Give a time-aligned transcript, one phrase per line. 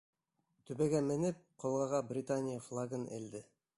[0.69, 3.45] Түбәгә менеп, ҡолғаға Британия флагын элде.